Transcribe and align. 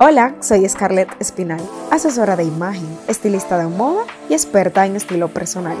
Hola, 0.00 0.36
soy 0.38 0.68
Scarlett 0.68 1.08
Espinal, 1.20 1.60
asesora 1.90 2.36
de 2.36 2.44
imagen, 2.44 2.86
estilista 3.08 3.58
de 3.58 3.66
moda 3.66 4.04
y 4.30 4.34
experta 4.34 4.86
en 4.86 4.94
estilo 4.94 5.26
personal. 5.26 5.76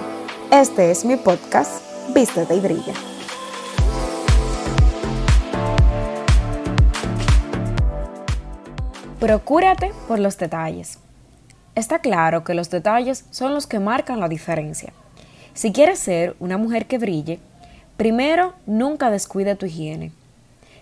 Este 0.50 0.90
es 0.90 1.04
mi 1.04 1.14
podcast, 1.14 1.80
Vístete 2.12 2.56
y 2.56 2.58
Brilla. 2.58 2.94
Procúrate 9.20 9.92
por 10.08 10.18
los 10.18 10.36
detalles. 10.36 10.98
Está 11.76 12.00
claro 12.00 12.42
que 12.42 12.54
los 12.54 12.70
detalles 12.70 13.24
son 13.30 13.54
los 13.54 13.68
que 13.68 13.78
marcan 13.78 14.18
la 14.18 14.28
diferencia. 14.28 14.92
Si 15.54 15.70
quieres 15.70 16.00
ser 16.00 16.34
una 16.40 16.58
mujer 16.58 16.86
que 16.86 16.98
brille, 16.98 17.38
primero 17.96 18.54
nunca 18.66 19.10
descuide 19.10 19.54
tu 19.54 19.66
higiene. 19.66 20.10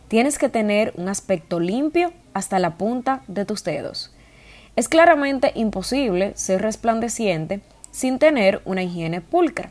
Tienes 0.08 0.38
que 0.38 0.48
tener 0.48 0.92
un 0.96 1.08
aspecto 1.08 1.58
limpio 1.58 2.12
hasta 2.32 2.58
la 2.58 2.76
punta 2.76 3.22
de 3.26 3.44
tus 3.44 3.64
dedos. 3.64 4.12
Es 4.76 4.88
claramente 4.88 5.52
imposible 5.54 6.32
ser 6.36 6.62
resplandeciente 6.62 7.60
sin 7.90 8.18
tener 8.18 8.62
una 8.64 8.82
higiene 8.82 9.20
pulcra. 9.20 9.70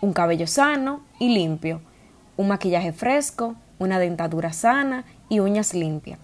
Un 0.00 0.12
cabello 0.12 0.46
sano 0.46 1.02
y 1.18 1.34
limpio, 1.34 1.80
un 2.36 2.48
maquillaje 2.48 2.92
fresco, 2.92 3.54
una 3.78 3.98
dentadura 3.98 4.52
sana 4.52 5.04
y 5.28 5.40
uñas 5.40 5.74
limpias. 5.74 6.18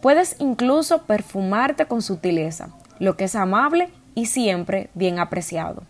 Puedes 0.00 0.36
incluso 0.38 1.02
perfumarte 1.02 1.86
con 1.86 2.02
sutileza, 2.02 2.70
lo 2.98 3.16
que 3.16 3.24
es 3.24 3.36
amable 3.36 3.90
y 4.14 4.26
siempre 4.26 4.90
bien 4.94 5.18
apreciado. 5.18 5.82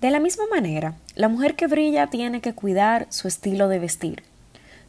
De 0.00 0.10
la 0.10 0.18
misma 0.18 0.44
manera, 0.50 0.94
la 1.14 1.28
mujer 1.28 1.54
que 1.56 1.66
brilla 1.66 2.06
tiene 2.06 2.40
que 2.40 2.54
cuidar 2.54 3.06
su 3.10 3.28
estilo 3.28 3.68
de 3.68 3.78
vestir. 3.78 4.22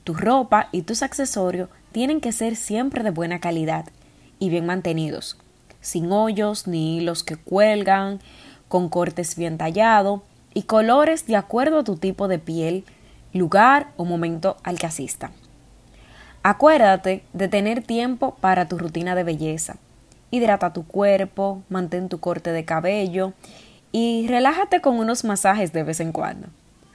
Tu 0.09 0.15
ropa 0.15 0.69
y 0.71 0.81
tus 0.81 1.03
accesorios 1.03 1.69
tienen 1.91 2.19
que 2.19 2.31
ser 2.31 2.55
siempre 2.55 3.03
de 3.03 3.11
buena 3.11 3.39
calidad 3.39 3.85
y 4.39 4.49
bien 4.49 4.65
mantenidos, 4.65 5.37
sin 5.81 6.11
hoyos 6.11 6.65
ni 6.65 6.97
hilos 6.97 7.23
que 7.23 7.35
cuelgan, 7.35 8.19
con 8.69 8.89
cortes 8.89 9.35
bien 9.35 9.59
tallados 9.59 10.21
y 10.55 10.63
colores 10.63 11.27
de 11.27 11.35
acuerdo 11.35 11.81
a 11.81 11.83
tu 11.83 11.95
tipo 11.95 12.27
de 12.27 12.39
piel, 12.39 12.85
lugar 13.33 13.91
o 13.97 14.03
momento 14.03 14.57
al 14.63 14.79
que 14.79 14.87
asista. 14.87 15.29
Acuérdate 16.41 17.21
de 17.33 17.47
tener 17.47 17.83
tiempo 17.83 18.35
para 18.41 18.67
tu 18.67 18.79
rutina 18.79 19.13
de 19.13 19.23
belleza. 19.23 19.75
Hidrata 20.31 20.73
tu 20.73 20.87
cuerpo, 20.87 21.61
mantén 21.69 22.09
tu 22.09 22.19
corte 22.19 22.51
de 22.51 22.65
cabello 22.65 23.33
y 23.91 24.25
relájate 24.27 24.81
con 24.81 24.97
unos 24.97 25.23
masajes 25.23 25.71
de 25.71 25.83
vez 25.83 25.99
en 25.99 26.11
cuando. 26.11 26.47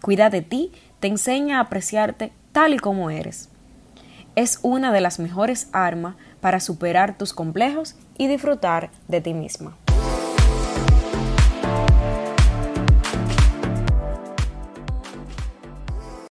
Cuida 0.03 0.31
de 0.31 0.43
ti, 0.43 0.73
te 0.99 1.07
enseña 1.07 1.59
a 1.59 1.61
apreciarte 1.61 2.33
tal 2.55 2.73
y 2.73 2.79
como 2.79 3.11
eres. 3.11 3.49
Es 4.37 4.61
una 4.63 4.93
de 4.93 5.01
las 5.01 5.19
mejores 5.19 5.69
armas 5.73 6.15
para 6.41 6.61
superar 6.61 7.19
tus 7.19 7.35
complejos 7.35 7.97
y 8.17 8.29
disfrutar 8.29 8.91
de 9.09 9.21
ti 9.21 9.35
misma. 9.35 9.77